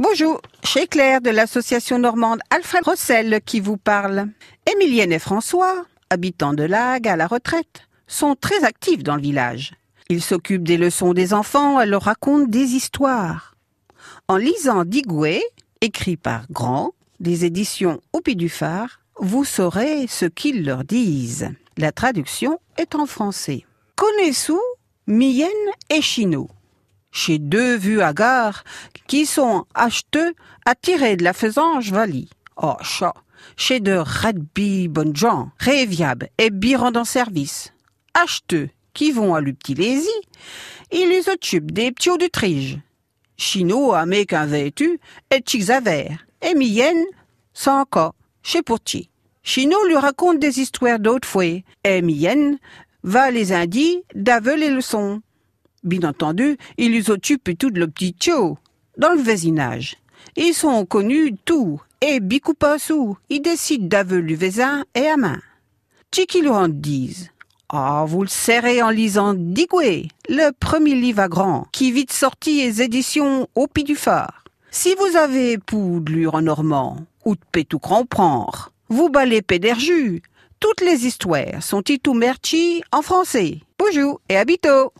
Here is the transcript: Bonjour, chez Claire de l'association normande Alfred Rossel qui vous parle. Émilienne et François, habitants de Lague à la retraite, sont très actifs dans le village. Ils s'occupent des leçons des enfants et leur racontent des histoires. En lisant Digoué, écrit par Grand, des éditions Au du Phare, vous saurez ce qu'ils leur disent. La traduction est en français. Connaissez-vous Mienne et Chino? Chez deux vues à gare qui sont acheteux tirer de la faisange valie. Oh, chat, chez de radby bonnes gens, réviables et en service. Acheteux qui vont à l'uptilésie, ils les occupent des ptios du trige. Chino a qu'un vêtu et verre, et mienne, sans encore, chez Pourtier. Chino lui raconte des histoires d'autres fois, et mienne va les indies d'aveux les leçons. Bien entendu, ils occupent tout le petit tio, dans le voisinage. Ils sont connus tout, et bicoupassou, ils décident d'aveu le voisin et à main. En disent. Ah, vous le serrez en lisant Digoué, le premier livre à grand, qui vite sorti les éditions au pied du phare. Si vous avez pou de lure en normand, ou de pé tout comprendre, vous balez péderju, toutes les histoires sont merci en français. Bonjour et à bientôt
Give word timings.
Bonjour, 0.00 0.40
chez 0.64 0.88
Claire 0.88 1.20
de 1.20 1.30
l'association 1.30 2.00
normande 2.00 2.40
Alfred 2.50 2.82
Rossel 2.84 3.40
qui 3.46 3.60
vous 3.60 3.76
parle. 3.76 4.26
Émilienne 4.68 5.12
et 5.12 5.20
François, 5.20 5.86
habitants 6.10 6.52
de 6.52 6.64
Lague 6.64 7.06
à 7.06 7.14
la 7.14 7.28
retraite, 7.28 7.86
sont 8.08 8.34
très 8.34 8.64
actifs 8.64 9.04
dans 9.04 9.14
le 9.14 9.22
village. 9.22 9.74
Ils 10.08 10.20
s'occupent 10.20 10.66
des 10.66 10.78
leçons 10.78 11.14
des 11.14 11.32
enfants 11.32 11.80
et 11.80 11.86
leur 11.86 12.02
racontent 12.02 12.48
des 12.48 12.74
histoires. 12.74 13.54
En 14.26 14.36
lisant 14.36 14.84
Digoué, 14.84 15.40
écrit 15.80 16.16
par 16.16 16.50
Grand, 16.50 16.90
des 17.20 17.44
éditions 17.44 18.00
Au 18.12 18.20
du 18.20 18.48
Phare, 18.48 18.98
vous 19.20 19.44
saurez 19.44 20.08
ce 20.08 20.26
qu'ils 20.26 20.64
leur 20.64 20.82
disent. 20.82 21.50
La 21.76 21.92
traduction 21.92 22.58
est 22.78 22.96
en 22.96 23.06
français. 23.06 23.64
Connaissez-vous 23.94 24.60
Mienne 25.06 25.48
et 25.88 26.02
Chino? 26.02 26.48
Chez 27.14 27.38
deux 27.38 27.76
vues 27.76 28.02
à 28.02 28.12
gare 28.12 28.64
qui 29.06 29.24
sont 29.24 29.64
acheteux 29.74 30.34
tirer 30.74 31.16
de 31.16 31.24
la 31.24 31.32
faisange 31.32 31.90
valie. 31.90 32.28
Oh, 32.60 32.74
chat, 32.82 33.14
chez 33.56 33.80
de 33.80 33.92
radby 33.92 34.88
bonnes 34.88 35.16
gens, 35.16 35.50
réviables 35.58 36.28
et 36.36 36.50
en 36.96 37.04
service. 37.04 37.72
Acheteux 38.12 38.68
qui 38.92 39.12
vont 39.12 39.34
à 39.34 39.40
l'uptilésie, 39.40 40.08
ils 40.92 41.08
les 41.08 41.28
occupent 41.28 41.72
des 41.72 41.92
ptios 41.92 42.18
du 42.18 42.28
trige. 42.28 42.78
Chino 43.36 43.92
a 43.92 44.06
qu'un 44.26 44.46
vêtu 44.46 45.00
et 45.30 45.42
verre, 45.80 46.26
et 46.42 46.54
mienne, 46.54 47.04
sans 47.52 47.80
encore, 47.80 48.14
chez 48.42 48.62
Pourtier. 48.62 49.08
Chino 49.42 49.76
lui 49.86 49.96
raconte 49.96 50.38
des 50.38 50.60
histoires 50.60 50.98
d'autres 50.98 51.28
fois, 51.28 51.44
et 51.84 52.02
mienne 52.02 52.58
va 53.02 53.30
les 53.30 53.52
indies 53.52 54.02
d'aveux 54.14 54.56
les 54.56 54.70
leçons. 54.70 55.20
Bien 55.84 56.02
entendu, 56.08 56.56
ils 56.78 57.10
occupent 57.10 57.58
tout 57.58 57.70
le 57.70 57.86
petit 57.86 58.14
tio, 58.14 58.58
dans 58.96 59.12
le 59.12 59.20
voisinage. 59.20 59.96
Ils 60.36 60.54
sont 60.54 60.86
connus 60.86 61.34
tout, 61.44 61.80
et 62.00 62.20
bicoupassou, 62.20 63.18
ils 63.28 63.42
décident 63.42 63.86
d'aveu 63.86 64.20
le 64.20 64.34
voisin 64.34 64.84
et 64.94 65.06
à 65.06 65.16
main. 65.16 65.40
En 66.48 66.68
disent. 66.68 67.30
Ah, 67.68 68.04
vous 68.06 68.22
le 68.22 68.28
serrez 68.28 68.82
en 68.82 68.90
lisant 68.90 69.34
Digoué, 69.34 70.08
le 70.28 70.52
premier 70.52 70.94
livre 70.94 71.20
à 71.20 71.28
grand, 71.28 71.66
qui 71.72 71.90
vite 71.90 72.12
sorti 72.12 72.62
les 72.62 72.82
éditions 72.82 73.48
au 73.54 73.66
pied 73.66 73.82
du 73.82 73.96
phare. 73.96 74.44
Si 74.70 74.94
vous 74.94 75.16
avez 75.16 75.58
pou 75.58 76.00
de 76.00 76.12
lure 76.12 76.34
en 76.34 76.42
normand, 76.42 76.98
ou 77.24 77.34
de 77.34 77.40
pé 77.52 77.64
tout 77.64 77.78
comprendre, 77.78 78.70
vous 78.88 79.08
balez 79.08 79.42
péderju, 79.42 80.22
toutes 80.60 80.80
les 80.82 81.04
histoires 81.06 81.62
sont 81.62 81.82
merci 82.14 82.82
en 82.92 83.02
français. 83.02 83.60
Bonjour 83.78 84.20
et 84.28 84.36
à 84.36 84.44
bientôt 84.44 84.92